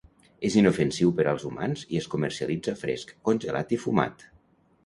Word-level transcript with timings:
És 0.47 0.55
inofensiu 0.61 1.11
per 1.19 1.25
als 1.33 1.45
humans 1.49 1.85
i 1.97 2.01
es 2.01 2.09
comercialitza 2.15 2.75
fresc, 2.85 3.15
congelat 3.31 3.77
i 3.79 3.81
fumat. 3.87 4.27